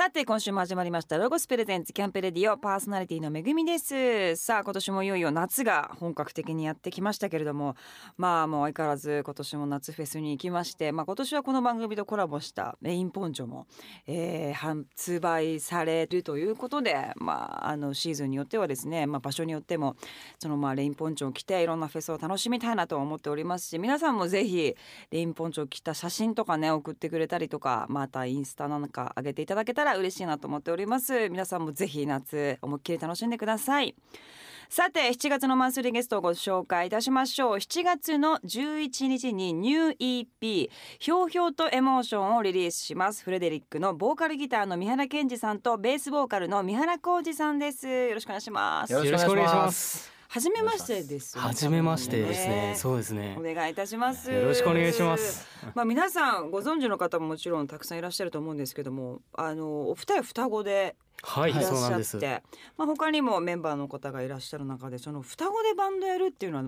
[0.00, 4.34] さて今週も始まりましたロゴスプレゼンツキャンプレディオパーソナリティのめぐみです。
[4.36, 7.76] さあ今年もいよいよ夏が本格的にやってきましたけれども
[8.16, 13.66] まあもう相変わらず今年も夏フェスに行きましてまあ今年はこの番組とコラボしたメインポンチョも、
[14.06, 19.96] えー、発売されるということでまああのシーズンによってはですねまあ場所によっても
[20.38, 24.74] そのまあレインポンチョを着ていろんなフェスを楽しみたいなと思っておりますし皆さんもぜひ
[25.10, 31.28] レインポンチョを着た写真とかね送ってくれたりとかまたインスタなんか上げていただけたら嬉しいなと思っております。
[31.28, 33.94] 皆さんもぜひ夏思いっきり楽しんでください。
[34.68, 37.56] さて7月のマンスリーゲストをご紹介いたしましょう。
[37.56, 43.24] 7月の11日にニュー EP「ひょうひょうとエモーション」をリリースします。
[43.24, 47.88] フレデリックのボーカルギターの三原健二さんとベースボーカルの三原浩二さんです。
[47.88, 48.92] よろしくお願いします。
[48.92, 50.19] よろしくお願いします。
[50.32, 51.42] 初めましてです、ね。
[51.42, 52.74] 初めましてですね。
[52.76, 53.42] そうですねお。
[53.42, 54.30] 願いいたします。
[54.30, 55.44] よろしくお願いします。
[55.74, 62.20] まあ皆さんご存知の方ももちろんたくさんいらっしゃると思うんですけども、あのお二人双子ではいい、らっしゃっ。
[62.20, 62.44] て、
[62.76, 66.64] まあ他にもメンバーの方がいらっしゃる中で、その双子でバンドやるっていうのは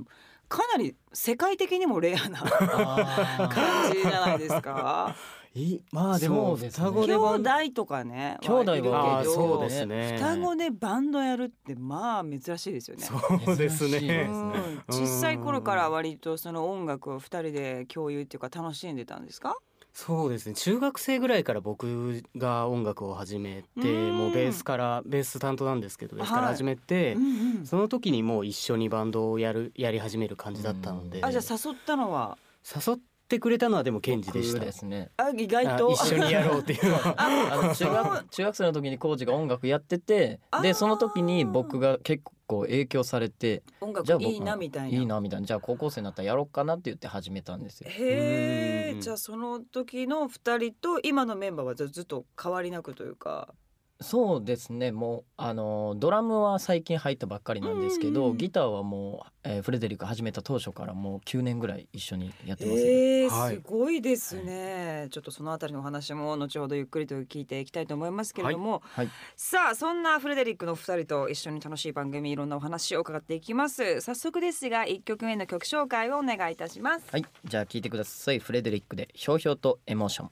[0.48, 5.14] かなり世界的にもレアな感じじゃないですか。
[5.54, 10.16] いまあでもそうですね双子兄でバンド弟とかね、兄弟はいるけどあーそうですね。
[10.18, 13.04] 双子でバンドやるってまあ珍しいですよね。
[13.04, 14.22] そうです珍しいねで。
[14.24, 19.56] うん小さい頃から割とその音楽を二人で共有っていうか楽しんでたんですか？
[19.94, 20.54] そうですね。
[20.54, 27.28] 中学生ぐらいから僕が音楽を始めうんて、もうベースからベース担当なんですけど、ベースから始めてう、んう
[27.62, 32.38] んその時にもう一緒にバンドをやるやり始める感じだったので、あじゃあ誘ったのは？
[32.64, 32.98] 誘っ
[33.32, 34.58] てくれたのはでもケンジでした。
[34.58, 34.72] 僕で。
[34.72, 35.10] すね。
[35.16, 36.84] あ意外あと一緒にやろうっていう。
[36.88, 37.14] のは。
[37.16, 44.98] ああの中学中学生の時にコーチが音楽やっててでその時に僕が結構影響されて音楽いいなみたいな。
[44.98, 45.46] いいなみたいな。
[45.46, 47.88] じゃあ高校生になったらやろうかなって言って始めたんですよ。
[47.90, 53.54] へえうんじゃあその時の二人と今のメンバーはずずっと変わりなくというか
[54.02, 54.92] そうですね。
[54.92, 62.82] もうあのドラムは最近入ったばっかりなんですけど、うんうんギターはもう、えーフレデリック始めた当初からもう9年ぐらい一緒にやってますね、
[63.22, 63.54] えー、はい。
[63.56, 69.08] すごいですね、ちょっとそのあたりのお話も後ほどゆっくりと聞いていきたいと思いますけれども、はい。
[69.36, 74.00] さあそんなフレデリックの二人と一緒に楽しい番組いろんなお話を伺っていきます。
[74.00, 77.06] 早速ですが一曲目の曲紹介をお願いいたします。
[77.10, 77.24] はい。
[77.44, 78.38] じゃあ聞いてください。
[78.38, 80.30] フレデリックでひょうひょうとエモーション。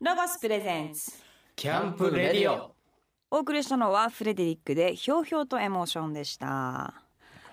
[0.00, 1.12] ロゴスプレゼンツ。
[1.56, 2.74] キャンプレディオ。
[3.34, 6.94] お送りしたのはフレデリックでひょうひょうとエモーションでした。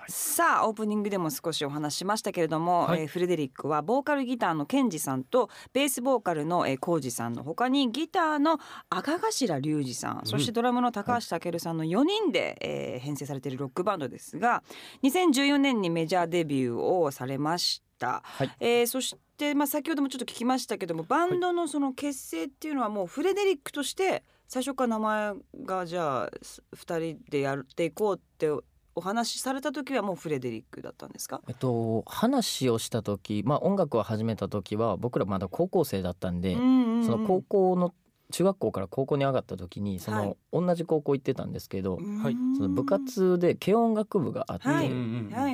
[0.08, 3.02] さあオープニングでも少しお話ししましたけれども、はい。
[3.02, 8.60] えーフレデリックはボーカルギターのケンジさんとベースボーカルの、えー、コウジさんの他にギターの
[8.92, 14.62] 赤頭隆児さん、そしてドラムの高橋武さんの4人で、えー編成されているロックバンドですが
[15.02, 18.22] 2014年にメジャーデビューをされました。
[18.24, 18.52] はい。
[18.60, 26.30] えーそして、まあ、先ほどもちょっと聞きましたけどもバンドのその結成っていうのはもうフレデリックとして最初から名前がじゃあ
[26.76, 28.50] 2人でやっていこうって
[28.94, 31.42] お話しされた時はもうフレデリックだったんですか？
[31.48, 37.94] えっと話をした時まあ音楽を始めた時は僕らまだ高校生だったんで、その高校の
[38.32, 44.90] 中学校から高校に上がった時にその、同じ高校行ってたんですけど、はいその部活で軽音楽部があって、はい。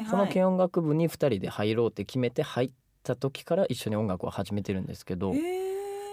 [0.09, 2.72] その軽音楽部に2人で入ろうって決めて入っ
[3.03, 5.66] た時から一緒に音楽を始めてるんですけど、へー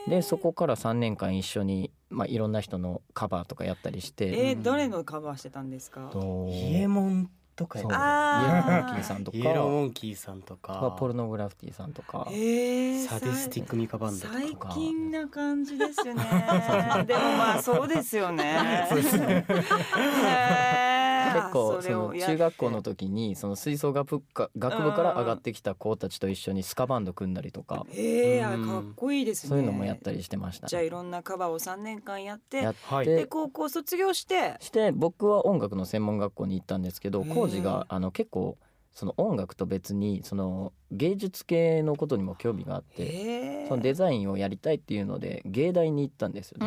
[0.09, 4.49] でそこから3年間一緒に、まあ、いろんな人のカバーとかやったりして。
[4.51, 6.11] えー、誰のカバーしてたんですか？
[6.13, 7.95] とイエモンとかイエロー。
[7.95, 9.39] モンキーさんとか。
[9.39, 12.27] イエローモンキーさんとまあかポルノグラフィティさんとか。
[12.31, 14.35] えー、サディスティックミカバンドとか。
[14.35, 16.15] 最近な感じですね。
[17.07, 18.87] でもまあそうですよね。
[18.91, 19.47] そうですね。
[19.49, 27.87] へー結構その中学校の時にその吹奏楽部か学部から上がってきた子たちと一緒にスカバンド組んだりとか。
[27.91, 29.49] へえかっこいいですね。
[29.49, 30.67] そういうのもやったりしてました。
[30.67, 30.69] ね。
[30.69, 32.59] じゃあいろんなカバーを3年間やって。
[32.59, 33.27] やっはいでて。
[33.27, 34.57] 高校卒業して。
[34.61, 38.59] して僕は音楽の専門学校に行ったんですけどへえ浩二があの結構
[38.95, 46.67] その音楽と別にその芸術系のことにも興味があってそのデザインをやりたいっていうので芸大に行ったんですよね。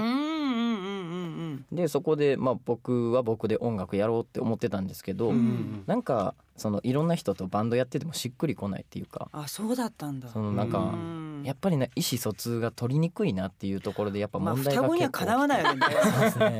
[1.72, 5.84] でそこでまあ僕は僕で音楽やろうって思ってたんですけど、ううんん。
[5.86, 10.28] なんかそのいろんな人とバンドやっててもしっくりこないっていうかあそうだったんだ。
[10.30, 11.28] そのなんかうん。
[11.46, 15.82] やっぱりね意思疎通が取りにくいなっていうところでやっぱまあ問題が双子には結構かなわないよね。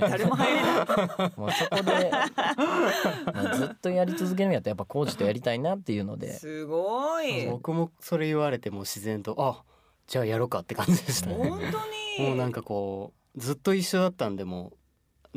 [0.02, 0.76] 誰も入れない。
[1.36, 2.12] もうそこで
[3.34, 6.34] まあずっとやり続けるんやったらやっぱコーチとやりたいなっていうので。
[6.34, 7.48] すごい。
[7.48, 9.64] 僕もそれ言われても自然とあ
[10.08, 12.30] じゃあやろうかって感じでした本ね当に。
[12.30, 14.77] もうなんかこうずっと一緒だったんでもう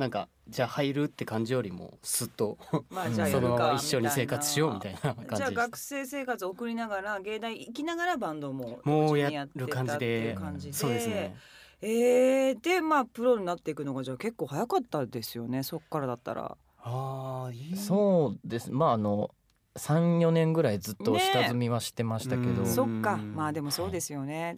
[0.00, 2.58] なんかじゃあ入るって感じよりもすっと
[2.88, 5.36] まあじゃあ そのまま一緒に生活しようみたいいな感じ。
[5.36, 10.72] じゃあで学生生活を送りながら芸大行きながらバンドももう同時にやる感じってでいう感じで。
[10.72, 11.36] そうですね
[11.82, 16.56] えー、でまあプロになっていくのがじゃあ結構早かったですよねそっからだったら。
[16.82, 17.76] ああいい。
[17.76, 18.70] そうです。
[18.70, 19.30] まああの
[19.76, 23.14] 34年ぐらいずっと下積みはしてましたけど、ねそっか。
[23.14, 24.56] うんまあでもそうですよね。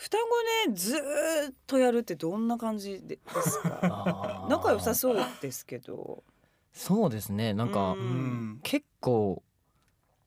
[0.00, 0.24] 双子
[0.70, 4.46] でずーっとやるってどんな感じでですか？
[4.48, 6.24] 仲良さそうですけど。
[6.72, 8.60] そうですねなんか、ううん。
[8.62, 9.42] 結構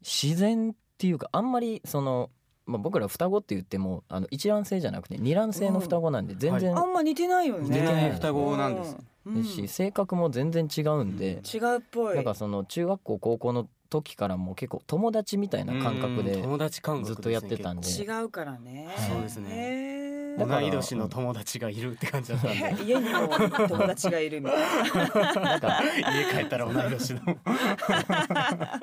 [0.01, 2.29] 自然っていうかあんまりその、
[2.65, 7.63] まあ、僕ら双子って言ってもあの一卵性じゃなくて二卵性の双子なんで全然あんま似てないよね。
[7.63, 8.97] 似てない双子なんです。
[9.25, 9.35] うん。
[9.35, 12.15] ですし性格も全然違うんで、違うっぽい。
[12.15, 17.87] なんかその中学校高校の時からもう結構友達みたいな感覚うんで友達感覚ずっとやってたんで。
[17.87, 18.89] 違うからね。
[19.07, 19.49] そうですね。
[19.51, 20.39] へー。
[20.39, 22.51] だから同い年の友達がいるって感じだったん
[22.83, 23.27] 家にも
[23.67, 25.41] 友達がいるみたいな。
[25.41, 27.21] なんか家帰ったら同い年の。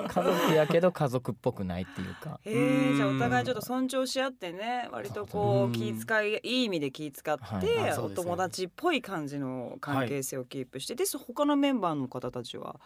[0.07, 2.39] 家族やけど家族っぽくないっていうか。
[2.45, 5.71] へえじゃあお互いちょっと尊重し合ってね割とこううん。
[5.73, 7.97] 気遣いいい意味で気遣って、はい。
[7.97, 12.79] お友達っぽい感じの関係性をキープして、でそ他のメンバーの方たちは？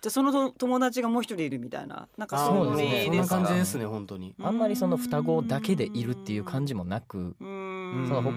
[0.00, 2.08] じゃあそのと友達がもう一人いるみたいな。
[2.16, 3.22] なんかそですね。
[3.26, 4.34] そんな感じですね本当に。
[4.40, 8.32] あんまりその双子だけでいるっていう感じもなくその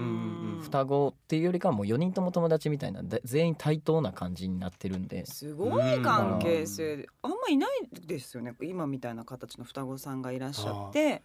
[0.62, 5.24] 双子っていうよりかはもう4人とも友達みたいなで全員対等な感じになってるんで。
[5.24, 7.70] すごい関係性であんまいない
[8.06, 8.54] ですよね。
[8.60, 11.22] 今みたいな形の双子さんがいらっしゃって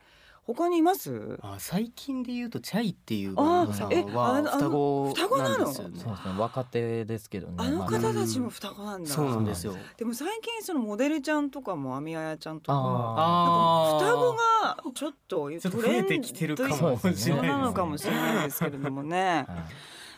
[0.54, 1.38] 他にいます？
[1.42, 6.00] あ最近で言うとチャイっていうバンドさんあえあはのあの双子なんですよね。
[6.00, 6.34] そうですね。
[6.40, 7.54] 若手ですけどね。
[7.58, 9.76] あのま方たちも双子なんだ、そうなんですよ。
[9.98, 16.98] でも最近そのモデルちゃんとかもアミアヤちゃんとかあなんかあ双子がちょっとちょっと増えてきてるかも。
[16.98, 19.46] しれなのかもしれないですけれどもね。
[19.48, 19.58] はい。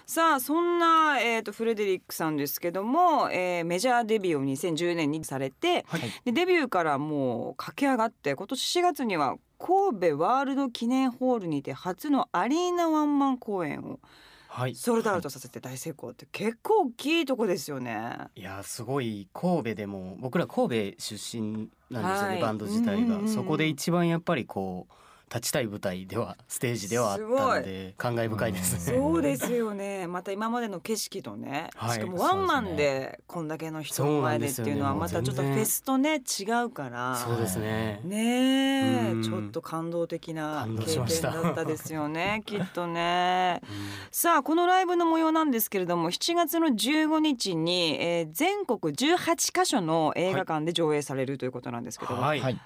[0.05, 6.01] さあそんな、えー、とフレデリックさんですけども、えーメジャーデビューを2010年にされてはい。
[6.25, 13.99] でデビューからもう駆け上がって今年4月には神戸ワールド記念ホールにて初のアリーナワンマン公演を
[14.47, 14.75] はい。
[14.75, 18.17] ソールドアウトさせて大成功って結構大きいとこですよね。
[18.35, 22.41] いやすごい神戸でも僕ら神戸出身なんですよね、はい。
[22.41, 23.29] バンド自体が、うんうんうん。
[23.29, 24.93] そこで一番やっぱりこう
[25.33, 28.97] 立ちたい舞台ではステージではあったので感慨深いですね。
[28.97, 30.05] そうですよね。
[30.07, 37.15] また今までの景色とね、はいしかもワンマンでこんだけの人の前でっていうのはまたちょっとフェスとね違うから。
[37.15, 38.01] そうですね。
[38.03, 39.23] ねえうん。
[39.23, 43.61] ちょっと感動的な経験だったですよね きっとね。
[43.63, 43.69] うん。
[44.11, 52.59] さあこのライブの模様なんですけれども7月の15日に、えー全国18カ所の映画館で上映されるということなんですけども、はい、はい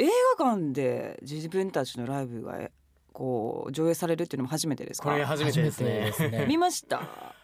[0.00, 0.08] 映
[0.38, 2.72] 画館で自分たちのライブがえ
[3.12, 5.10] こう上映されるっていうのも初めてですか？
[5.10, 6.46] これ初めてですね。
[6.48, 7.02] 見ました？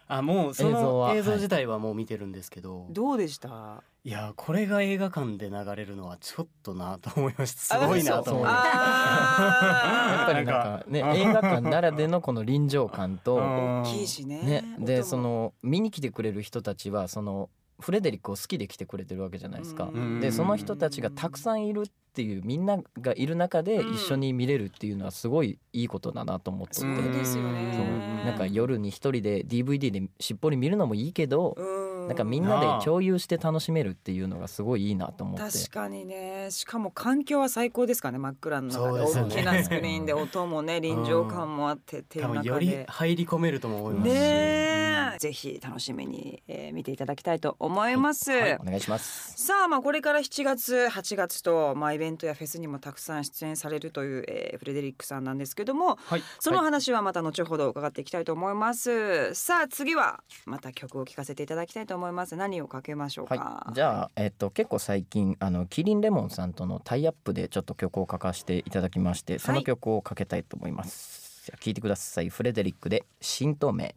[0.08, 1.08] あもうそ映像は。
[1.08, 3.82] の映像はい自体はもう見てるんですけど、どうでした？
[4.04, 7.78] いやこれが映画館で流れるのはちょっとなと思いました。
[7.80, 11.16] すごいなと思いまやっぱりなんかねなんか。
[11.18, 13.24] 映画館ならでのこの臨場感た。
[13.24, 14.42] と大きいしね。
[14.42, 14.64] ね。
[14.78, 17.50] でその見に来てくれる人たちはその
[17.80, 19.90] フレデリックを好きで来てくれてるわけじゃないですか。
[19.92, 19.98] う。
[19.98, 23.94] んでその人たちがたくさんいるっていうみんながいる中でうん。
[23.94, 27.52] 一緒に見れるっていうのはすごいいいことだなと思ってて、そうですよそう。
[27.52, 35.58] ねなんか夜に一人で DVD でしっぽり見るのもいいけど、うんなんかみんなで共有して楽しめるっていうのがすごいいいなと思って。
[35.58, 42.86] 確かにねしかも環境は最高ですかね真っ暗の中で大きなスクリーンで音もね臨場感もあってっていう多分より中で。
[42.88, 44.14] 入り込めるとも思いますし。
[44.14, 48.30] ねえ、ぜひ楽しみに、えー見ていただきたいと思います。
[48.30, 49.34] はいお願いします。
[49.36, 56.22] さあまあこれから7月8月とまあイベントやフェスにもたくさん出演されるという、えーフレデリックさんなんですけどもはい。
[56.38, 62.36] その話はまた後ほど伺っていきたいと思います、さあ次はまた曲を聴かせていただきたいと思います。
[62.36, 72.28] 何をかけましょうか、はい、じゃあ、えっと、結構最近あのキリンレモンさんとのタイアップでちょっと曲を書かせていただきましてその曲をかけたいと思います、じゃあ聞いてください。
[72.28, 73.90] フレデリックで新透明。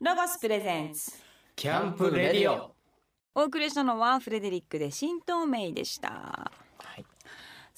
[0.00, 1.12] ロゴスプレゼンツ
[1.54, 2.74] キャンプレディオ。
[3.34, 6.08] お送りしたのはフレデリックで新透明でした。
[6.08, 6.71] はい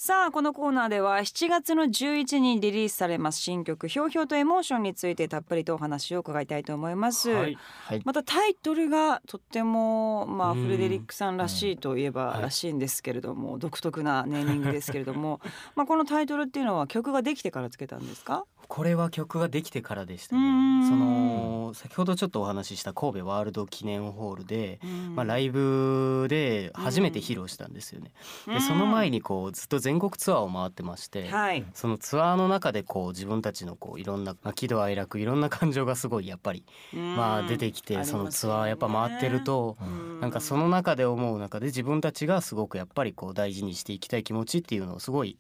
[0.07, 7.57] さあこのコーナーでは7月の11日にリリースされます新曲「ひょうひょうとエモーション」についてたっぷりとお話を伺いたいと思います、はい。
[7.87, 8.03] はい。
[8.05, 10.63] またタイトルがとってもまあうん。
[10.65, 15.41] フレデリックさんらしいといえばはいらしいんですけれども、独特なネーミングですけれども。
[15.75, 18.45] まあこのタイトルっていうのは曲ができてからつけたんですか？
[18.69, 20.89] これは曲ができてからでしたうんね。
[20.89, 24.81] その先ほどちょっとお話しした神戸ワールド記念ホールで、
[25.15, 28.13] まあライブで初めて披露したんですよね。
[28.47, 39.77] でその前にこうずっと全国ツアーを回ってまして、はいそのツアーの中でこう自分たちのこういろんなまあ喜怒哀楽いろんな感情がすごいやっぱりまあ出てきて、そのツアーやっぱ回ってると。
[40.21, 45.39] なんかその中で思う中で自分たちがすごくやっぱりこう大事にしていきたい気持ちっていうのをすごい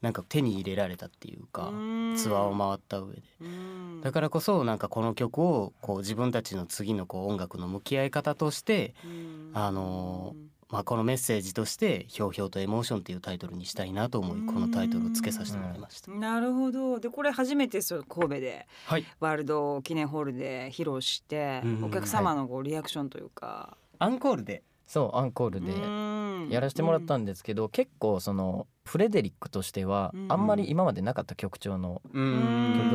[0.00, 1.72] なんか手に入れられたっていうかう
[2.12, 2.16] ん。
[2.16, 3.22] ツアーを回った上で。
[3.40, 4.00] うん。
[4.02, 9.50] だからこそなんかこの曲をこう自分たちの次のこう音楽の向き合い方としてうん。
[9.54, 10.36] あの
[10.70, 16.10] まあこのメッセージとして「ひょうひょうとエモーション」っていうタイトルにしたいなと思いこのタイトルをつけさせてもらいました。
[16.10, 17.00] なるほど。
[17.00, 19.04] でこれ初めてそう神戸ではい。
[19.18, 32.16] ワールド記念ホールで披露して、うんお客様のこうリアクションというか、アンコールでそうアンコールでやらせてもらったんですけど、結構そのフレデリックとしてはうんあんまり今までなかった曲調の曲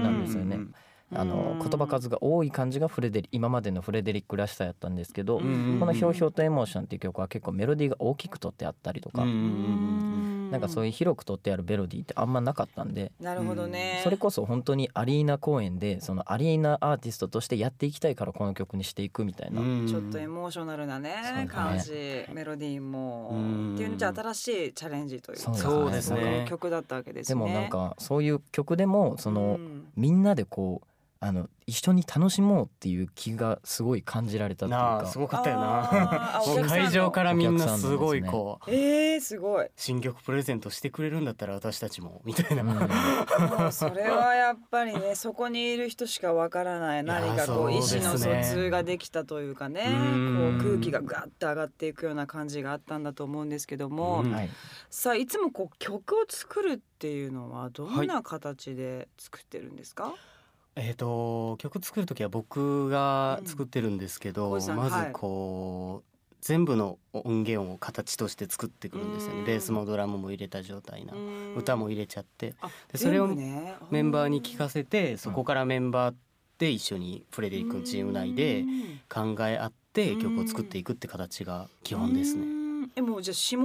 [0.02, 0.60] なんですよね
[1.16, 21.92] あの言葉数が多い感じがフレデリ今までのフレデリックらしさやったんですけど、うんこの「ひょうひょうとエモーション」っていう曲は結構メロディーが大きく取ってあったりとか、うんなんかそういう広く取ってあるメロディーってあんまなかったんで、なるほどね、それこそ本当にアリーナ公演でそのアリーナアーティストとしてやっていきたいからこの曲にしていくみたいな、ちょっとエモーショナルなね感じ
[22.32, 23.32] メロディーも。
[23.32, 23.74] うん。
[23.74, 26.46] っていうのじゃ新しいチャレンジというかそうですね。
[26.48, 27.40] 曲だったわけですでね。
[27.40, 29.88] もなんかそういう曲でもその、うん。
[29.96, 30.88] みんなでこう
[31.26, 35.06] あの一緒に楽しもうっていう気がすごい感じられたっていうか。
[35.06, 39.68] すごかったよあな会場からみんなすごいこうえー、すごい。
[39.78, 42.68] 新曲プレゼントしてくれるんだったら私たちもみたいな、うん。
[42.68, 50.58] もうそれはやっぱりね そこにいる人しかわからない何かこう意思の疎通ができたというかねうん。
[50.60, 54.32] こう空気がガッと上がっていくような感じがあったんだと思うんですけども、うん。
[54.34, 54.50] はい、
[54.90, 60.14] さあいつもこう曲を作るっていうのはどんな形で作ってるんですか、
[60.76, 65.12] えっ、と曲作る時は僕が作ってるんですけど、うんまずはい。
[65.12, 69.40] こう、全部の音源を形として作ってくるんですようん。
[69.42, 71.56] ねベースもドラムも入れた状態なうん。
[71.56, 72.56] 歌も入れちゃって。
[72.62, 76.16] あでそれをメンバーに聞かせてそこからメンバー
[76.58, 78.64] で一緒にフレデリックのチーム内で
[79.10, 82.63] 考え合って曲を作っていくって形が基本ですね。
[82.96, 83.58] ねえもうじゃあ下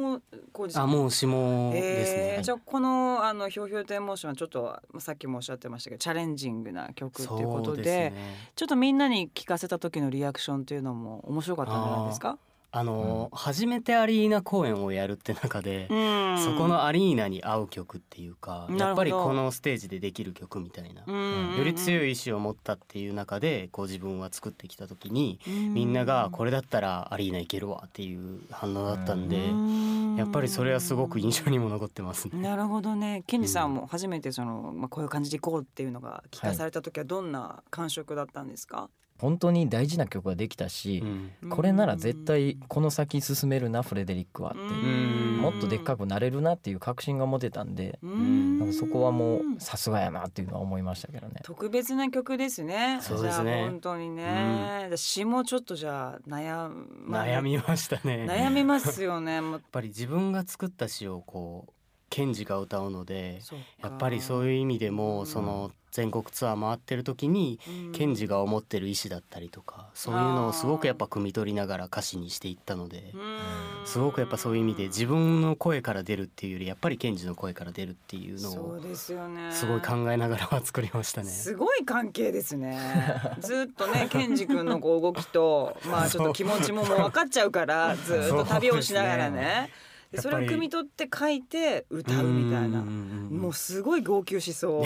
[0.52, 1.26] こうあもう下
[1.73, 2.18] ですね。
[2.37, 8.14] えーじゃあこのあのひょうひょうとエモーションはちょっとまあさっきもおっしゃってましたけどチャレンジングな曲っていうことでね
[8.54, 12.38] ちょっとみんなに聞かせた時のリアクションっていうのも面白かったんじゃないですか？
[12.70, 16.38] あの、初めてアリーナ公演をやるって中で、うん。
[16.38, 21.56] そこのアリーナに合う曲っていうか、やっぱりこのステージでできる曲みたいな、うん。
[21.56, 25.72] より強い意志を持ったっていう中でこう自分は作ってきた時に、うん。
[25.72, 30.16] みんながこれだったらアリーナ行けるわっていう反応だったんで、うん。
[30.16, 32.42] やっぱりそれはすごく印象にも残ってますね。
[32.42, 33.22] なるほどね。
[33.26, 38.90] ケンジさんも初めてその、まあ、こういう感じでいこうっていうのが聞かされた時はどんな感触だったんですか？
[39.18, 51.40] 本当に大事な曲ができたし、うんこれなら絶対この先進めるなフレデリックはって、んもっとでっかくなれるなっていう確信が持てたんで、うんなんかそこはもうさすがやなっていうのは思いましたけどね。
[51.42, 52.98] 特別な曲ですね。
[53.02, 54.90] そうですねじゃあ本当にね。
[54.96, 56.68] 詩もちょっとじゃあ悩
[57.06, 58.26] ま悩みましたね。
[58.28, 59.34] 悩みますよね。
[59.34, 61.72] やっぱり自分が作った詩をこう
[62.10, 63.40] ケンジが歌うので
[63.82, 67.58] やっぱりそういう意味でもその全国ツアー回ってる時に
[67.92, 73.38] ケンジが思ってる意思だったりとかそういうのをすごくやっぱ汲み取りながら歌詞にしていったのでうん
[73.86, 81.28] すごくやっぱそういう意味で自分の声から出るっていうよりやっぱりケンジの声から出るっていうのをすごい考えながらは作りましたね。
[81.28, 82.78] すごい関係ですね。
[83.40, 89.70] ずっとね、ケンジ君のこう動きと、まあちょっと気持ちももう分かっちゃうから、ずっと旅をしながらね。
[90.10, 92.80] でそれを汲み取って書いて歌うみたいな。
[92.80, 94.82] もうすごい号泣しそう。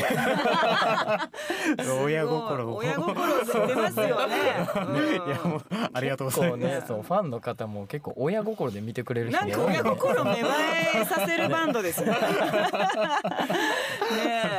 [2.05, 4.37] 親心を親心出ますよね。
[5.27, 5.63] いやもう
[5.93, 6.61] ありがとうございます。
[6.61, 12.11] ね、そうファンの方も結構親心で見てくれる人なんか親心芽生えさせるバンドですね。
[12.13, 12.19] ね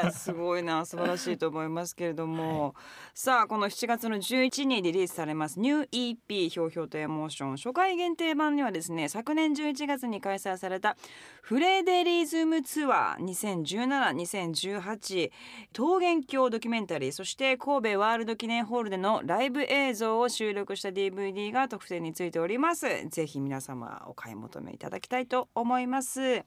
[0.08, 2.74] えすごいな素晴らしいと思いますけれども、
[3.14, 10.96] さあこの7月の11日にリリースされますニュー EP ひょうひょうとエモーション初回限定版にはですね昨年11月に開催された
[11.42, 13.24] フレデリズムツアー
[13.64, 15.32] 2017-2018
[15.78, 22.88] 桃源郷ドキュメンタリーそして神戸ワールド記念ホールでのライブ映像を収録した DVD が特典についております。
[23.10, 26.44] ぜひ皆様お買い求めいただきたいと思います。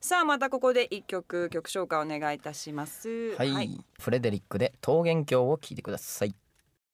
[0.00, 3.36] さあまたここで一曲曲紹介お願いいたします。
[3.36, 6.34] はい、フレデリックで桃源郷を聞いてください。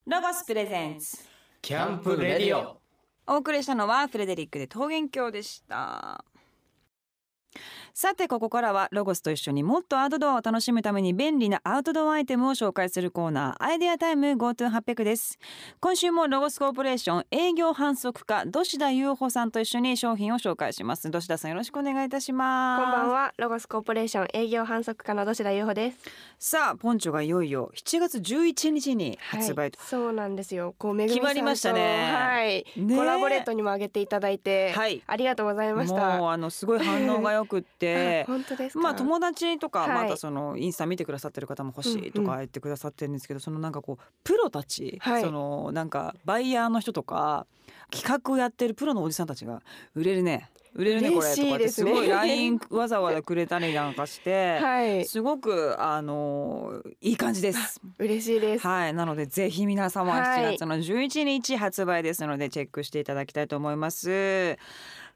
[0.07, 1.19] ロゴスプレゼンツ。
[1.63, 2.81] キャンプレディオ。
[3.27, 6.25] お送りしたのはフレデリックで桃源郷でした
[7.93, 15.39] さてここからはロゴスと一緒にもっとアウトドアを楽しむために便利なアウトドアアイテムを紹介するコーナーアイデアタイム GoTo800 です。
[15.81, 21.11] 今週もロゴスコーポレーション営業販促課土田裕穂さんと一緒に商品を紹介します。
[21.11, 22.85] 土田さんよろしくお願いいたします。
[22.85, 23.33] こんばんは。
[23.37, 25.99] ロゴスコーポレーション営業販促課の土田優穂です。
[26.39, 30.75] さあポンチョがいよいよ7月11日に発売と、はい、そうなんですよ。
[30.79, 32.13] こうめぐみさんと決まりましたね。
[32.13, 35.03] はい、ねコラボレートにも上げていただいて、はい。
[35.07, 36.19] ありがとうございました。
[36.19, 38.27] もうあのすごい反応が良よくってあ。
[38.27, 38.81] 本当ですか？
[38.81, 47.47] まあ友達とかはいまたそのインスタ見てくださってる方も欲しいとか言ってくださってるんですけどそのなんかこうプロたちはいそのなんかバイヤーの人とか
[47.91, 49.63] 企画をやってるプロのおじさんたちが
[49.95, 57.81] 売れるね売れるねこれとかってですごい LINE わざわざくれたりなんかしてはい、すごくあのいい感じです。
[57.99, 58.67] 嬉しいです。
[58.67, 64.59] はい、なのでぜひ皆様はい7月の11日発売ですのでチェックしていただきたいと思います。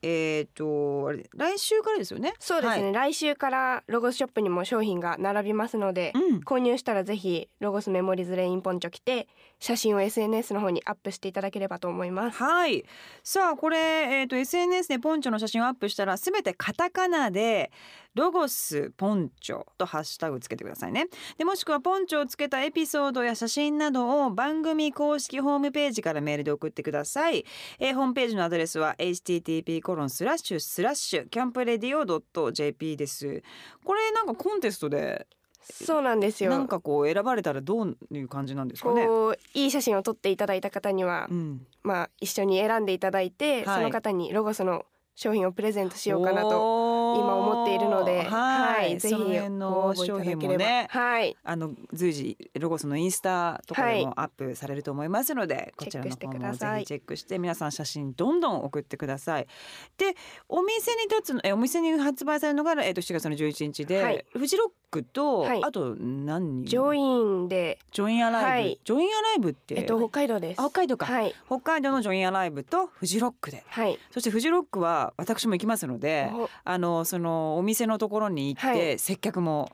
[0.02, 2.34] えっ、とあれ来週からですよね？
[2.38, 9.28] そうですね、はい来週からロゴスショップにも商品が並びますので、うん購入したらぜひロゴスメモリズレインポンチョ着て
[9.58, 12.38] 写真を SNS の方にアップしていただければと思います。
[12.42, 12.84] はい。
[13.24, 17.70] さあこれえっ、と SNS でポンチョの写真をアップしたらすべてカタカナで
[18.18, 21.06] ロゴスポンチョとハッシュタグつけてくださいね。
[21.38, 27.44] でもしくはポンチョをつけたエピソードや写真などを番組公式ホームページからメールで送ってください。
[27.78, 33.42] えーホームページのアドレスは http コロンスラッシュスラッシュキャンプレディオ .jp です。
[33.84, 35.26] これなんかコンテストで
[35.60, 36.50] そうなんですよ。
[36.50, 39.06] なんかこう選ばれたらどういう感じなんですかね？
[39.06, 41.66] こういい写真を撮っていただいた方には、うん。
[41.82, 44.84] まあ一緒に選んでいただいて、はいその方にロゴスの
[45.18, 50.86] 商品をプレゼントしようかなと今思っているので、はい、ぜひその商品もね。
[50.90, 59.48] はい、あの随時ロゴスのインスタとかではいもアップされると思いますので、こちらのチェックして方もぜひチェックして皆さん写真どんどん送ってください。
[59.96, 60.14] で
[60.48, 64.24] お店に立つのえお店に発売されるのがえっ、と7月の11日で、はい。
[64.32, 65.64] フジロックと、はい。
[65.64, 66.64] あと何人？
[66.64, 68.80] ジョインで、ジョインアライブ、はい。
[68.84, 70.60] ジョインアライブって、えっと北海道です。
[70.60, 73.64] あ北海道か、はい、北海道のジョインアライブとフジロックで。
[73.66, 76.48] はい、そしてフジロックは私も行きますのでお。
[76.64, 78.98] あのそのお店のところに行って、はい。
[78.98, 79.70] 接客も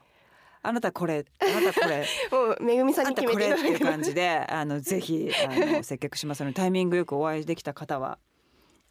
[0.63, 8.19] あなたこれあなたこれ もうめぐみさんあんたに決めこれっていうていただきます感じで あのぜひあの接客しますのでタイミングよくお会いできた方は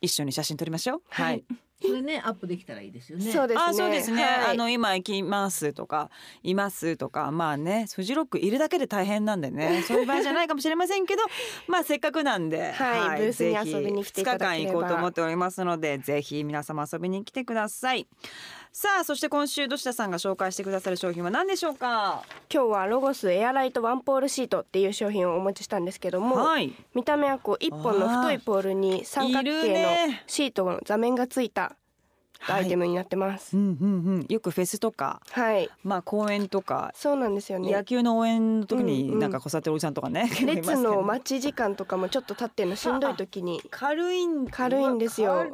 [0.03, 1.01] 一緒に写真撮りましょう。
[1.09, 1.45] はい。
[1.81, 3.31] それねアップできたらいいですよね。
[3.31, 3.65] そうですね。
[3.65, 6.09] あそうですね、はいあの今行きますとか
[6.41, 11.23] いますとかまあねフジロックいるだけで大変なんでね そういう場合じゃないかもしれませんけど
[11.67, 18.07] まあせっかくなんで、はいブースに遊びに来ていただければ2日間行こうと思っておりますのでぜひ皆様遊びに来てください
[18.75, 22.23] さあそして今週土田さんが紹介してくださる商品は何でしょうか？
[22.51, 26.73] 今日はロゴスエアライトワンポールシートっていう商品をお持ちしたんですけども、はい。
[26.95, 30.23] 見た目はこう一本の太いポールに三角形のね。
[30.25, 31.75] シートの座面がついた
[32.47, 33.55] アイテムになってます。
[33.57, 34.25] うんうんうん。
[34.29, 37.71] よくフェスとかはい、まあ公園とかそうなんですよね。
[37.71, 37.83] 野。
[37.83, 38.93] 球の応援の時うんうん。
[38.93, 40.71] になんかこさってるおじさんとかね、結構いますけど。
[40.71, 43.61] 列の待ち時間とかもちょっと経ってるのしんどい時に。
[43.69, 45.45] 軽いん軽いんですよ。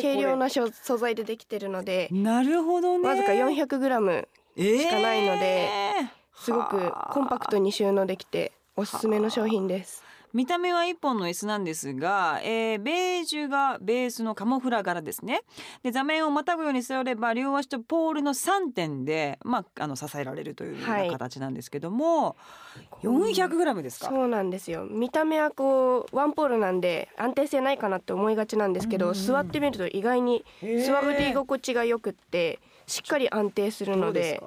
[0.00, 2.08] 軽量な素素材でできてるので。
[2.10, 3.08] なるほどね。
[3.08, 4.26] わずか 400g
[4.56, 5.92] しかないので
[6.36, 10.02] すごくコンパクトに収納できておすすめの商品です。
[10.32, 15.42] 見た目は一本の椅子なんですが、えーベージュがベースのカモフラ柄ですね。
[15.82, 21.10] で座面をまたぐように座れば両足とポールの3点で、まあ、あの支えられるというようはない。
[21.10, 22.36] 形なんですけども、
[23.02, 24.08] 400g ですか？
[24.08, 24.86] そうなんですよ。
[24.86, 34.42] 見た目はこうワンポールなんで安定性ないかなって思いがちなんですけど、うんうん座ってみると意外に座り心地が良くってしっかり安定するので。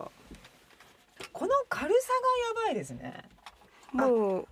[1.31, 2.09] この軽さ
[2.57, 3.23] がやばいですね。
[3.93, 4.47] もう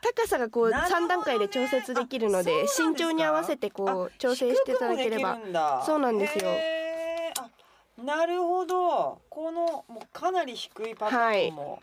[0.00, 1.06] 高さがこうなるほどね。
[1.06, 5.38] 3段階で調節できるので身長に合わせてこう調整していただければ。
[5.84, 6.50] そうなんですよ。
[8.04, 9.20] なるほど。
[9.28, 11.80] このもうかなり低いパターンも、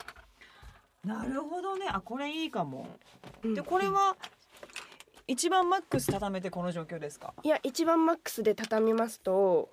[1.03, 1.87] なるほどね。
[1.89, 2.87] あこれいいかも。
[3.43, 4.15] うんでこれは
[5.27, 7.33] 一番マックス畳めてこの状況ですか？
[7.43, 9.69] いや一番マックスで畳みますと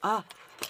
[0.00, 0.24] あ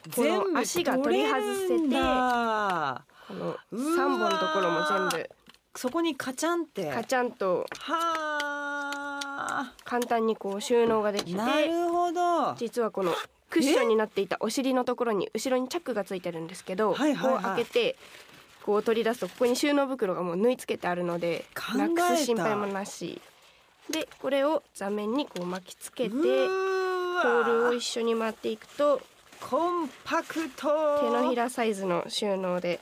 [0.08, 5.26] 全部足が取り外せてこのうわー3本のところも全
[5.74, 6.84] そこにカチャンって。
[6.84, 7.66] 部カチャンと。
[7.78, 9.72] はあ。
[9.84, 11.34] 簡単にこう収納ができて。
[11.34, 12.54] なるほど。
[12.56, 13.14] 実はこの
[13.50, 17.42] クッションになっていたお尻のところに後ろにチャックがついてるんですけど、はいはいはい。
[17.42, 17.96] ここを開けて
[18.64, 21.44] こう取り出すとここに収納袋がもう縫い付けてあるので
[21.76, 23.20] なくす心配もなし。
[23.90, 29.00] でこれを座面にこう巻きつけてポールを一緒に回っていくと
[29.40, 31.00] コンパクト。
[31.00, 32.80] 手のひらサイズの収納で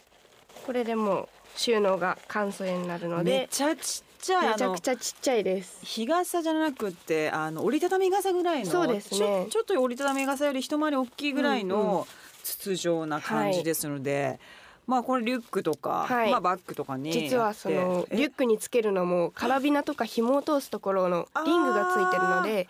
[0.66, 5.80] これでもう収納が簡素になるのめでちゃちっちゃいめちゃくちゃちっちゃいです。
[5.84, 9.18] 日傘じゃなくってあの折りたたみ傘ぐらいのそうですね。
[9.18, 12.06] ちょちょっと折りたたみ傘より一回り大きいぐらいうんうの
[12.42, 14.40] 筒状な感じですので、
[14.86, 16.30] まあこれリュックとか、はい。
[16.30, 18.16] まあバッグとかに実はそのえ？
[18.16, 22.68] リュックにつけるのもカラビナとか紐を通すところのリングがついてるので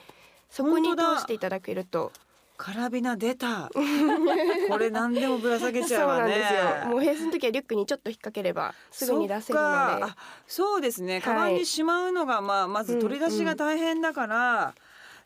[0.50, 1.16] そこに本当だ。
[1.16, 2.12] 通していただけると
[2.60, 3.70] カラビナ出た。
[4.68, 6.32] これ何でもぶら下げちゃうわね。
[6.32, 6.88] なんですよ。
[6.90, 10.12] もうフェイスの時はリュックにちょっと引っ掛ければすぐに出せるので。
[10.46, 11.22] そうですね。
[11.22, 14.74] カバンにしまうのが、まあ、まず取り出しが大変だから、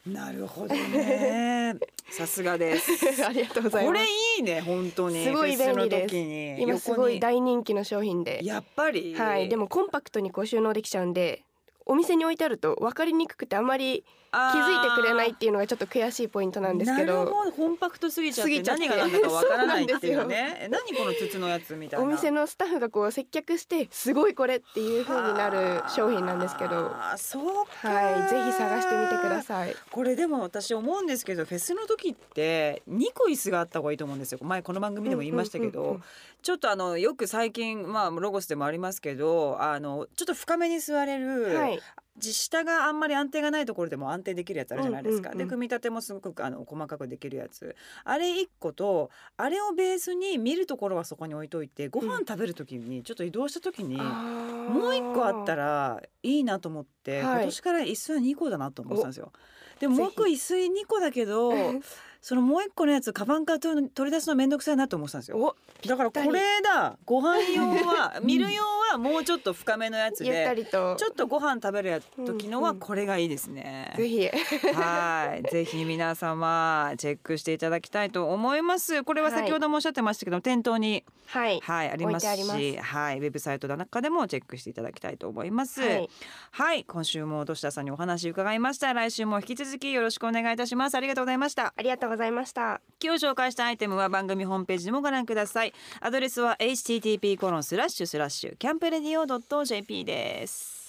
[0.06, 1.74] なるほどね。
[2.08, 2.92] さすがです。
[3.26, 3.98] ありがとうございます。
[3.98, 5.24] これいいね本当に。
[5.24, 6.16] すごい便利です。
[6.62, 8.38] 今すごい横大人気の商品で。
[8.42, 9.12] にやっぱり。
[9.16, 9.48] はい。
[9.48, 11.42] でもコンパクトにこう収納できちゃうんで
[11.84, 14.04] お店に置いてあると分かりにくくてあんまり
[14.52, 17.26] 気づいてくれないっていうのがちょっと悔しいポイントなんですけなるど。
[17.26, 20.56] ほどコンパクトすぎちゃって何が何だかわからないっていうね。
[20.62, 22.04] え何この筒のやつみたいな。
[22.04, 26.76] お店のスタッフがこう接客してすごいこれっていう風になる商品なんですけど。
[26.76, 29.74] あーそうかはいぜひ探してみてください。
[29.90, 34.38] これでも私思うんですけどフェスの時って2個椅子があった方がいいと思うんですよ。
[34.42, 36.04] 前この番組でも言いましたけど、うんうんうんうん。
[36.42, 41.80] ちょっとあのよく最近まあロゴスでもありますけどあのちょっと深めに座れる、はい
[42.20, 47.74] 下があんまり安定がないところでも安定できるやつあるじゃないですか、で組み立てもすごくあの細かくできるやつ。
[48.04, 57.34] あれ1個とあれをベースに見るところはそこに置いといてご飯食べる時にちょっと移動した時に、ももう1個あったらいいなと思って、はい。
[57.36, 59.32] 今年から椅子は2個だなと思ってたんですよ。
[59.80, 61.52] でももう1個ぜ椅子2個だけど
[62.24, 65.36] そのもう1個のやつカバンから取るの取り出すのめんどくさいなと思ってたんですよ。
[65.36, 65.54] お
[65.86, 73.92] だからこれだご飯用は 見る用はもうちょっと深めのやつでちょっとご飯食べるや時のはうんうんこれがいいですね。
[73.98, 74.26] ぜひ
[74.72, 79.04] はい、 ぜひ皆様チェックしていただきたいと思います。
[79.04, 85.82] これは先ほどもおっしゃってましたけど、店頭にはいはいありますし、はいウェブサイトの中でもチェックしていただきたいと思います。
[85.82, 86.08] は
[86.52, 88.94] はいい、今週も土田さんにお話伺いました。
[88.94, 90.94] 来週も引き続きよろしくお願いいたします。
[90.94, 91.74] ありがとうございました。
[91.76, 92.80] ありがとうございました。
[93.02, 95.74] 今日紹介したアイテムは番組ホームページでもご覧ください。
[96.00, 100.83] アドレスは http コロンスラッシュスラッシュキャンプレディオ .jp です。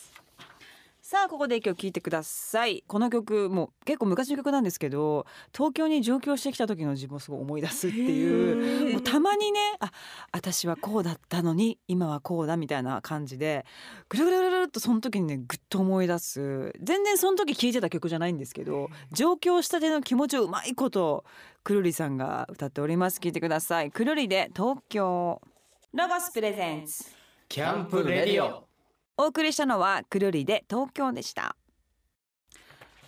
[1.07, 2.83] さあここで今日聞いてください。
[2.87, 9.91] この曲もう結構昔の曲なんですけど東京に上京してきた時の自分をすごい思い出すっていうもうたまにねあ
[10.31, 13.67] 私はこうだったのに今はこうだみたいな感じで
[14.09, 16.73] ぐるぐるぐるっとその時にねぐっと思い出す。
[16.81, 21.23] 全然その時聴いてた曲じゃないんですけど上京したての気持ちをうまいこと
[21.63, 23.19] くるりさんが歌っております。
[23.19, 23.91] 聞いてください。
[23.91, 25.39] くるりで東京
[25.93, 27.05] ロゴスプレゼンツ。
[27.47, 28.64] キャンプレディオ
[29.17, 31.55] お送りしたのはくるりで東京でした。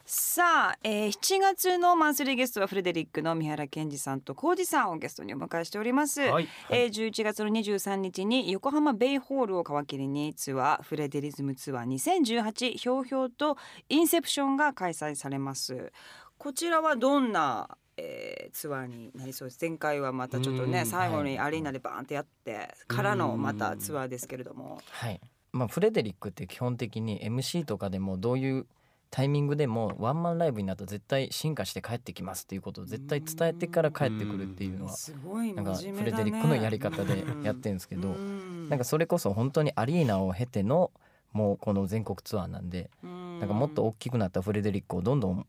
[0.10, 13.58] さあ、えー、7月のマンスリーゲストはフレデリックの三原健二さんと浩二さんをゲストにお迎えしております、はい、えー、11月の23日に横浜ベイホールを皮切りにツアーフレデリズムツアー2018ひょうひょうと
[13.90, 15.92] インセプションが開催されます。
[16.38, 17.68] こちらはどんな、
[17.98, 19.58] えー、ツアーになりそうです。
[19.60, 24.80] 前回はまたちょっとうんね最後はいにアリーナでバーンってやってからのまたツアーですけれども。
[24.90, 25.20] はい
[25.54, 28.66] まあ、フレデリックって基本的に MC とかでもどういう
[29.10, 38.70] タイミングでもワンマンライブになると絶対進化して帰ってきますっていうことを絶対伝えてから帰ってくるっていうのはすごいなんかフレデリックのやり方でやってるんですけどうん。
[38.70, 40.92] なんかそれこそ本当にアリーナを経ての
[41.32, 43.40] もうこの全国ツアーなんでうん。
[43.40, 45.46] なんかもっと大きくなったフレデリックをどんどん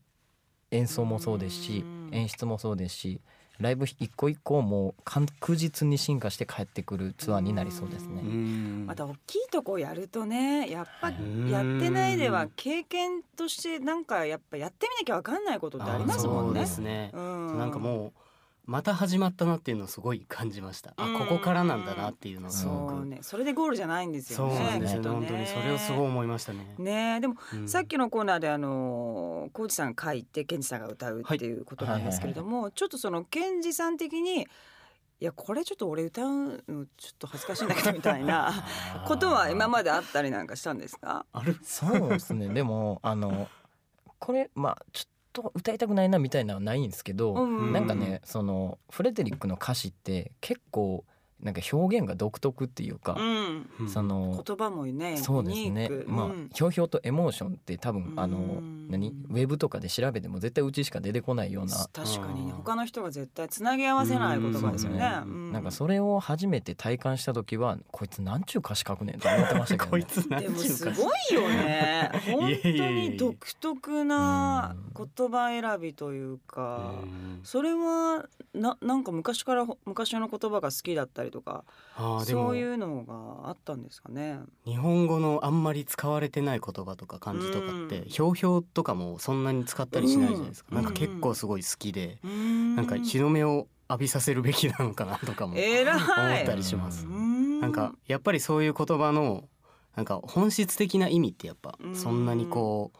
[0.71, 2.17] 演奏もそうですしうん。
[2.17, 3.21] 演出もそうですし
[3.59, 8.21] ライブ一個一個もう確実に進化して帰ってくるツアーになりそうですね。
[8.21, 16.65] んまた大きいとこやるとねやっぱはいやってないでは経験としてなんかやっぱやってみなきゃわかんないことってありますもんねそうで。
[16.67, 18.28] すね、うんなんかもう
[18.69, 20.93] また始まったなっていうのをすごい感じました。
[20.97, 21.17] あうん。
[21.17, 22.93] ここからなんだなっていうのがすごく。
[22.93, 23.17] そうね。
[23.21, 24.59] それでゴールじゃないんですそうよね。
[24.69, 25.01] なんですよ。
[25.01, 25.09] ね。
[25.09, 26.75] 本当にそれをすごい思いましたね。
[26.77, 27.19] ねえ。
[27.19, 27.67] でも、うん。
[27.67, 34.45] さっきのコーナーであの浩二さんが書いて健二さんが歌うっていうことなんですけれども、ちょっとその健二さん的にい
[35.25, 38.53] やこれちょっと俺歌うのちょっと恥ずかしいんだけどみたいな
[39.05, 41.25] ことは今まであったりなんかしたんですか？
[41.33, 41.57] ある。
[41.63, 42.49] そうですね。
[42.49, 43.49] でもあの
[44.19, 45.18] これまあちょっと
[45.53, 51.05] 歌いたくないなみたいなのはないんですけど、うんなんかねそのフレデリックの歌詞って結構
[51.41, 53.89] なんか表現が独特っていうか、うん、うん。
[53.89, 55.63] その言葉もねそうですね。
[55.63, 56.05] ユニーク。
[56.09, 56.49] まあうん。
[56.53, 59.15] ひょうひょうとエモーションって多分あのうん何？
[59.29, 61.87] ウェブとかで調べても絶対うちしか出てこないような。
[61.93, 62.51] 確かにね。
[62.51, 62.57] うん。
[62.57, 65.21] 他の人が絶対つなぎ合わせない言葉ですよね。
[65.25, 65.29] う。
[65.29, 65.51] うん。
[65.53, 72.11] なんかそれを初めて体感した時はこいつなんちゅう歌詞書くねんと思ってましたけど、こいね、つなんでもすごいよね。
[72.31, 76.95] 本当に独特な言葉選びというか。
[77.03, 77.39] うん。
[77.43, 81.63] それはななんか昔からほ昔の言葉が好きだったりとか
[82.25, 84.39] そういうのがあったんですかね。
[84.65, 88.09] 日本語のあんまり使われてない言葉とか漢字とかってうん。
[88.09, 90.75] ひょうひょうとかもそんなに使ったりしないじゃないですか、うん。
[90.75, 92.29] なんか結構すごい好きで、な
[92.77, 99.49] なんか日の目を浴びさせるべきなのかなとかも思ったりします、ななんかやっぱりそういう言葉の
[99.95, 101.95] なんか本質的な意味ってやっぱうん。
[101.95, 102.97] そんなにこう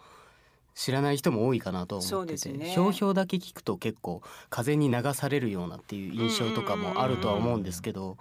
[0.79, 8.15] 知らない人も多いかなと思ってて、ねひょうひょうだけ聞くと結構風に流されるようなっていう印象とかもあるとは思うんですけど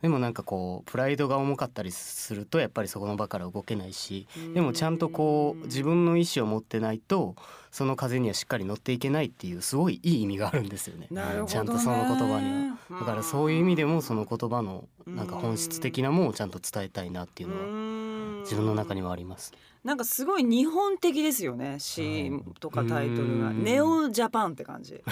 [0.00, 7.34] でもなんかこうプライドが重かったりするとやっぱりそこの場から動けないしでもちゃんとこう自分の意思を持ってないと
[7.72, 11.08] その風にはしっかり乗っていけないっていうすごいいい意味があるんですよね。
[11.10, 13.00] ねちゃんとその言葉には。
[13.00, 19.52] だからそういう意味でもその言葉のなんか本質的なものをちゃんと伝えたいなっていうのは自分の中にはあります。
[19.84, 23.48] なんかすごい日本的ですよね詩とかタイトルが。
[23.48, 23.62] うん。
[23.62, 25.02] ネオジャパンって感じ。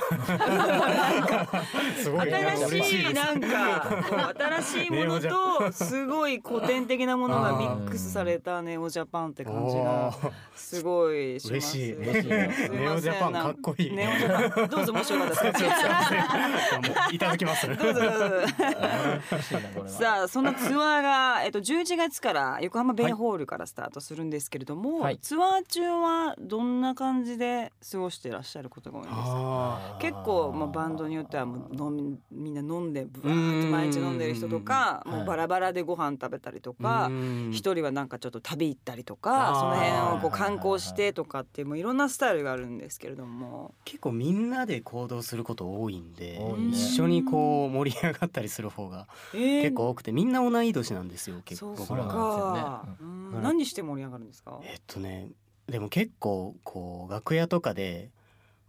[2.02, 4.32] す新しいなんか
[4.62, 10.14] 新しいものとすごい古典的なものがミックスされたネオジャパンって感じが
[10.56, 11.50] すごいします。
[11.50, 11.96] 嬉しい。
[11.98, 13.92] ネオジャパンかっこいい。
[13.92, 15.52] ネオジャパンどうぞもしよかったら
[17.12, 17.68] いただきます。
[17.76, 18.00] どうぞ。
[18.00, 25.18] どうぞさあそのツアーが、えっと、11月から横浜ベイホールからスタートするんですけれども、はい。
[25.18, 29.22] ツアー中はどんな感じで過ごしていらっしゃることが多いんですか？
[29.26, 35.12] あ結構もうバンドによってはもう飲みみんな飲んでブワーッと毎日飲んでる人とかうん。
[35.12, 37.50] もうバラバラでご飯食べたりとーかうん。
[37.52, 39.60] 一人はなんかちょっと旅行ったりとかあー。
[39.60, 43.74] その辺をこうはい観光してとかっていうもういろんなスタイルがあるんですけれども。
[43.84, 52.86] 結構みんなで行動すること多いんでね一緒にこう盛り上がったりする方が結結構多くてみんな同い年なんですよ結そう構僕らそうが。
[52.98, 53.32] なん。
[53.32, 54.51] か、何して盛り上がるんですか？
[54.64, 55.28] えっとね
[55.66, 58.10] でも結構こう楽屋とかで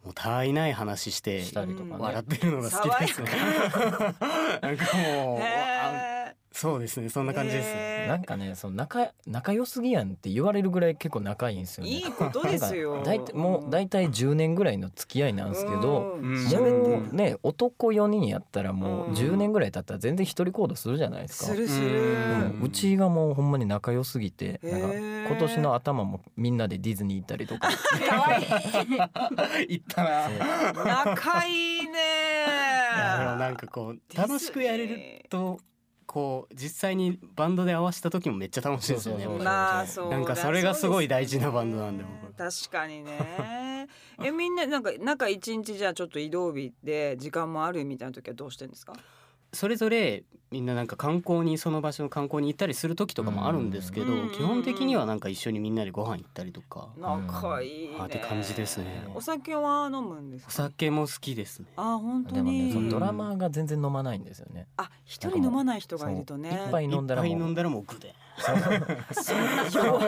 [0.03, 1.95] もうたわいない話してしたりとかね。
[1.97, 3.29] 笑ってるのが好きですね。
[4.61, 5.39] なんかもう
[6.53, 7.73] そうですねそんな感じです。
[7.73, 7.79] ね。
[8.01, 8.07] へー。
[8.07, 11.89] なんかねその仲仲良すぎやんって言われるぐらい結構仲いいんですよね。
[11.89, 12.93] いいことですよ。
[12.93, 16.35] なんか大体もう大体10年ぐらいの付き合いなんですけど、うん。
[16.35, 19.13] うんもうね男4人やったらもううん。
[19.15, 21.45] 10年ぐらい経ったら全然一人行動するじゃないですか。
[21.47, 27.69] するすうるんうちがもうほんまに仲良すぎてなんか今年の頭もみんなでディズニー行ったりとか。
[28.07, 28.45] かわいい。
[29.67, 30.29] 言ったな。
[31.05, 31.93] 仲いいね
[33.31, 35.59] もなんかこう楽しくやれると
[36.05, 39.27] こう実際にバンドで合わせた時もめっちゃ楽しいですよね。
[39.27, 40.09] まあそう。
[40.11, 43.87] だなんかそれがすごい大事なバンドなんでね確かにね。
[44.23, 48.93] えみんななんか中一日じゃあちょっと移動日で時間もあるみたいな時はどうしてんですか？
[49.53, 54.29] それぞれみんななんか観光にその場所の観光に行ったりする時とかもあるんですけどうん。
[54.31, 56.89] 基本的にはなんか一緒にみんなでご飯行ったりとか。
[56.97, 57.95] 仲いいね。
[57.99, 59.07] あって感じですね。
[59.15, 61.65] お酒は飲むんですおか酒も好きですね。
[61.75, 64.67] あ本当でもねにそのドラマーが全然飲まないんですよね。
[64.77, 66.49] あ一人飲まない人がいるとね。
[66.51, 67.31] そういっぱい飲んだらもう。
[67.31, 68.13] 飲んだらもうグで。
[68.37, 68.69] そんな
[69.71, 70.05] 弱い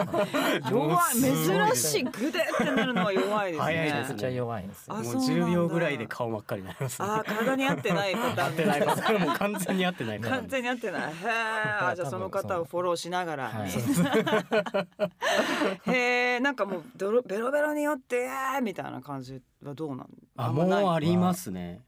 [0.72, 4.90] 弱い珍しいグデってなるのは弱いですね早いですねめちゃくちゃ弱いんです。
[4.90, 7.08] もうそうなんだ10秒ぐらいで顔真っ赤になりますね。
[7.08, 11.02] あー体に合ってないパターン合ってないパターンもう完全に合ってない完全に合ってない。
[11.02, 11.30] へえ。
[11.30, 13.48] あじゃあその方をフォローしながら。
[13.50, 13.70] はい
[15.92, 16.40] へえ。
[16.40, 20.08] なんかもうドロベロベロによってえーみたいな感じはどうなん？
[20.38, 21.82] あもうありますね。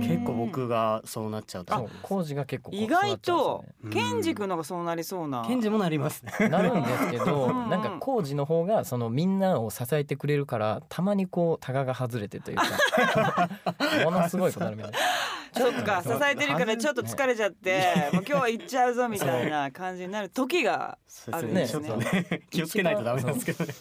[0.00, 1.88] 結構僕がそうなっちゃうと。
[2.02, 5.44] 工事が結構こう意外とうんケンジ君のがそうなりそうな。
[5.46, 6.48] ケンジもなりますね。
[6.50, 13.48] なるんですけどなんか工事の方がそのみんなを支えてくれるからたまにこうタガが外れてというか
[14.04, 14.98] ものすごいことあるみたいな
[15.52, 21.88] そっか 支えてるからちょっと疲れちゃって、 もう今日は行っちゃうぞみたいな感じになる時がそうあるですね。
[21.88, 22.08] んですね。
[22.12, 23.72] ちょっとね気をつけないとダメなんですけどね。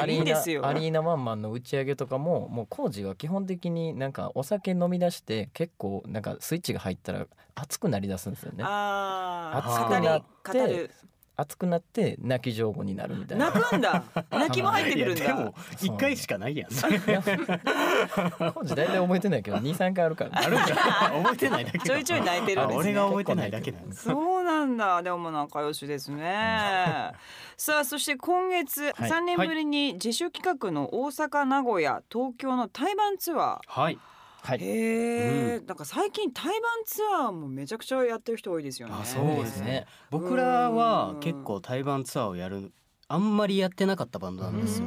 [0.00, 0.60] アリいいですよ。
[0.60, 8.62] ーナアリーナワンマンの打ち上げとかももう工事は基本的になんかお酒飲み出して結構なんかスイッチが入ったら熱くなりだすんですよね。
[8.64, 10.90] ああ熱くなって語る
[11.36, 13.50] 熱くなって泣き上手になるみたいな。
[13.50, 14.04] 泣くんだ。
[14.30, 15.24] 泣きも入ってくるんだ。
[15.26, 16.70] でも一回しかないやん。
[16.70, 20.30] 工事大体覚えてないけど23回あるから。
[20.30, 20.66] ねあるんだ。
[21.24, 21.84] 覚えてないだけだ。
[21.84, 24.04] ちょいちょい泣いてるんあですね俺が覚えてないだけなんです。
[24.04, 25.02] そうなんだ。
[25.02, 27.12] でも仲良しですね。
[27.56, 29.10] さあそして今月はい。
[29.10, 33.94] 3年ぶりに自主企画の大阪名古屋東京の対バンツアはい。
[33.94, 33.98] ー
[34.44, 34.58] はい。
[34.60, 38.94] へえ、なんか最近対バンツアーもめちゃくちゃやってる人多いですよね。
[39.00, 39.86] あそうですね。
[40.10, 42.72] 僕らは結構対バンツアーをやる
[43.08, 44.86] あんまりやってなかったバンドなんですよ。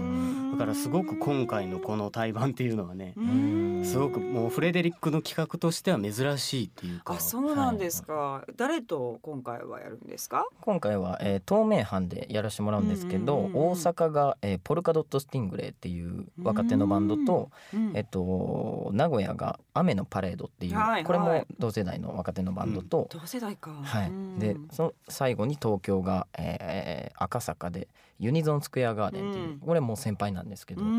[0.52, 3.86] だからすごく今回のこの対バンっていうのはねう、ん。
[3.86, 7.14] すごくもうフレデリックの企画としては珍しいっていうか。
[7.14, 7.20] あ。
[7.20, 10.46] そうなんですか、誰と今回はやるんですか？
[10.62, 17.92] 今回は、えー、東名阪でやらせてもらうんですけど、大阪が、えーポルカドット・スティングレイっていう若手のバンドと、うん。
[17.96, 23.72] えっと名古屋が雨のパレードっていう、はいこれもはい同世代の若手のバンドと、同世代か。
[23.84, 24.10] はい。
[24.10, 24.40] うん。
[24.40, 27.88] でその最後に東京が、えー赤坂で
[28.20, 29.60] ユニゾンスクエアガーデンっていう、うん。
[29.60, 30.92] これもう先輩なんですけど、うんう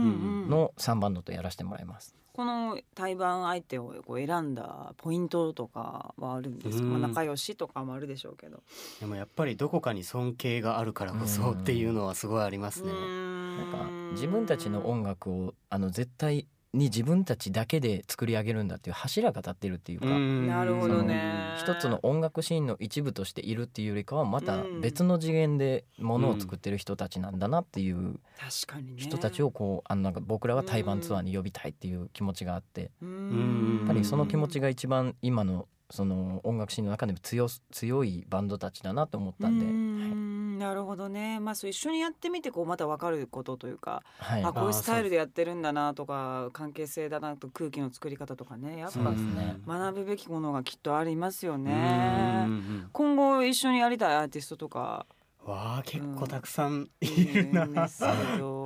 [0.46, 2.14] んの3バンドとやらせてもらいます。
[2.32, 6.90] この対バン相手をこう選んだポイントとかはあるんですか、うん。
[6.92, 8.62] まあ、仲良しとかもあるでしょうけど、
[9.00, 12.92] でもやっぱりどこかに尊敬があるからこそっていうのはすごいありますね。
[12.92, 13.72] なん。
[13.72, 21.32] か自分たちの音楽をあの絶対に自分たちだけで作り上げるんだっていう柱が立ってるっていうか、なるほどね。
[21.58, 28.20] 一つの音楽シーンの一部としているっていうよりかはまた別の次元でものを作ってる人たちなんだなっていう
[28.66, 29.00] 確かにね。
[29.00, 33.80] 人たちをこうあのなんか僕らは対バンツアーに呼びたいっていう気持ちがあってやうん。
[33.84, 39.76] っぱりその気持ちが一番今のその音楽シーンの中でも強す強いバンドたちだなと思ったんで、うはい。
[39.76, 41.40] んなるほどね。
[41.40, 44.44] まあそう一緒にやってみてこうまた分かることというか、はい。
[44.44, 49.56] あこういうスタイルでやってるんだなとか関係性だなと空気の作り方とかねやっぱですね。
[49.66, 51.64] 学ぶべきものがきっとありますようん。
[51.64, 52.48] ね。
[52.92, 55.06] 今後一緒にやりたいアーティストとか。
[55.44, 58.64] わあ結構たくさんいいるな、るん そ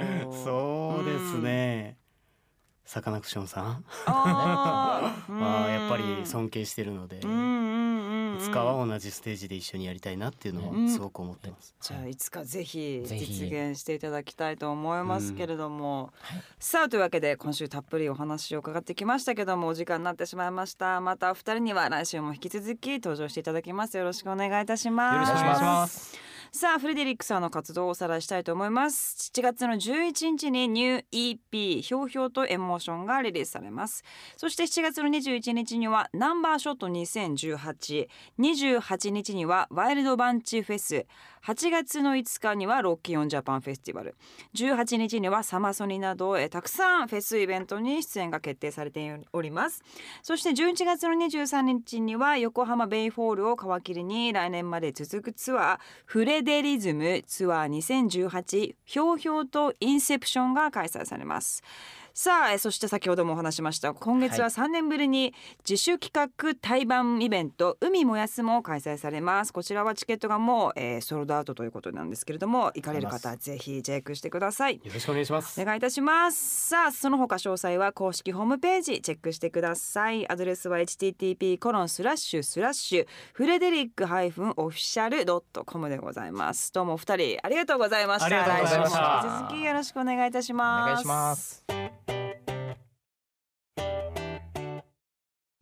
[1.00, 1.96] うですね、
[2.85, 3.85] サカナクションさん。
[4.07, 5.33] あー。
[5.33, 8.37] はやっぱり尊敬してるので、うんうんうんうん。
[8.37, 10.87] いつかは同じステージで一緒にやりたいなっていうのうん。
[10.87, 11.75] はすごく思ってます。
[11.81, 12.16] じゃあい。
[12.16, 16.42] つかぜひ実現していただきたいと思いますけれども、はい。
[16.59, 21.01] さあというわけで今週たっぷりお話を伺ってきましたけどもお時間になってしまいました。
[21.01, 23.97] またお二人には来週も引き続き登場していただきます。
[23.97, 25.31] よろしくお願いいたします。
[25.31, 26.32] よろしくお願いします。
[26.54, 29.30] さあフレデリックさんの活動をおさらいしたいと思います。
[29.34, 34.04] 7月の11日にニュー EP ひょうひょうとエモーションがリリースされます。
[34.36, 41.06] そして7月の21日にはナンバーショット201828日にはワイルドバンチフェス。
[41.44, 44.14] 8月の5日にはロッキーオンジャパンフェスティバル。
[44.55, 49.83] 18日にはサマソニなどえたくさんフェスイベントに出演が決定されております。
[50.22, 61.64] そして11月の23日には横浜ベイホールを皮切りに来年まで続くツアーフレデリズムツアー2018ひょうひょうとインセプションが開催されます。
[62.14, 65.35] さあえーそして先ほどもお話しました今月は3年ぶりに
[65.68, 69.53] 自主企画対バンイベント海燃やすも開催されます。
[69.53, 74.77] こちらはチケットがもう、えーソールドアウトということなんですけれども行かれる方はぜひチェックしてください。
[74.77, 75.61] よろしくお願いします。
[75.61, 75.64] お。
[75.64, 76.68] 願いいたします。
[76.68, 80.31] さあその他詳細は公式ホームページチェックしてください。
[80.31, 86.72] アドレスは http コロンスラッシュスラッシュフレデリックハイフンオフィシャルドットコムでございます。
[86.72, 88.27] どうもお二人ありがとうございました。
[88.27, 89.22] ありがとうございました。
[89.25, 90.90] 引き続きよろしくお願いいたしおます。
[90.92, 91.82] 願いします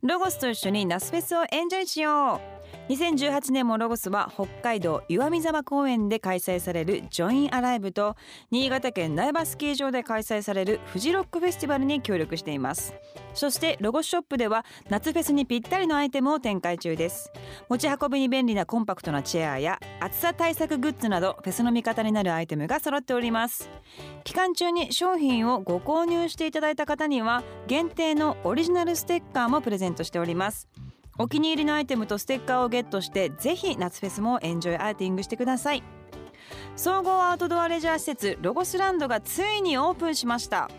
[0.03, 2.60] ロゴスと一緒にナスフェスをエンジョイしよう。
[2.91, 8.17] 2018年もロゴスは北海道岩見沢公園で開催されるジョインアライブと
[8.51, 12.93] 新潟県苗場スキー場で開催されるフジロックフェスティバルに協力しています。
[13.33, 17.31] そしてロゴスショップでは夏フェスにぴったりのアイテムを展開中です。
[17.69, 23.69] 持ち運びに便利なコンパクトなチェアや暑さ対策グッズなどフェスの味方になるアイテムが揃っております。
[24.25, 30.67] 期間中に商品をご購入していただいた方には限定のオリジナルステッカーもプレゼントしております。
[31.17, 35.83] お気に入りのアイテムとステッカーをゲットしてぜひ夏フェスもエンジョイアーティングしてください。
[36.75, 40.69] 総合アウトドアレジャー施設ロゴスランドがついにオープンしました。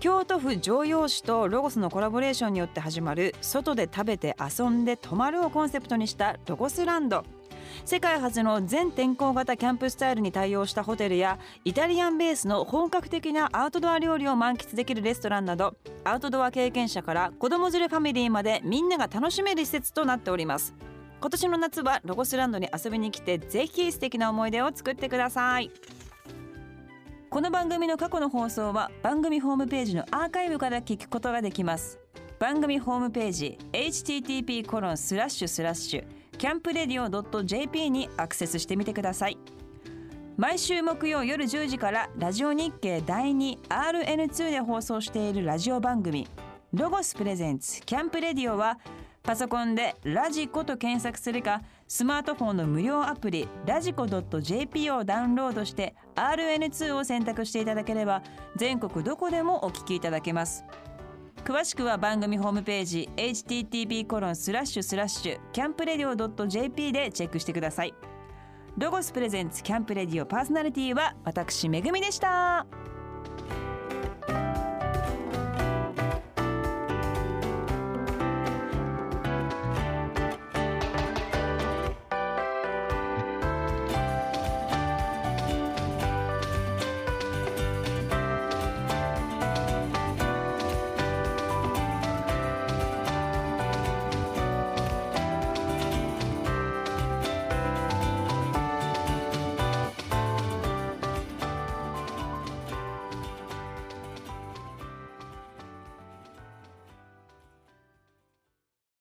[0.00, 7.24] 京都府城陽市とロゴスのコラボレーションによって始まる外で食べて遊んで泊まるをコンセプトにしたロゴスランド。
[7.84, 20.74] 世界初の全天候型キャンプスタイルに対応したホテルやイタリアンベースの本格的なアウトドア料理を満喫できるレストランなどアウトドア経験者から子供連れファミリーまでみんなが楽しめる施設となっております。
[21.20, 25.70] 今年の夏はロゴスランドに遊びに来てぜひ素敵な思い出を作ってください。
[27.30, 31.98] この番組の過去の放送は番組ホームページのアーカイブから聞くことができます。
[32.38, 39.36] 番組ホームページ http コロンスラッシュスラッシュキャンプレディオ .jp にアクセスしてみてください。
[40.36, 46.28] 毎週木曜夜10時からラジオ日経第 2RN2 で放送しているラジオ番組
[46.72, 48.78] ロゴスプレゼンツキャンプレディオは
[49.24, 58.22] パソコンでラジコと検索するかスマートフォンの無料アプリラジコ .jp をダウンロードして RN2 を選択していただければ
[58.54, 60.64] 全国どこでもお聞きいただけます。
[61.48, 67.94] 詳しくは番組ホームページ http コロンスラッシュスラッシュキャンプレディオ .jp でチェックしてください。
[68.76, 72.66] ロゴスプレゼンツキャンプレディオパーソナリティは私めぐみでした。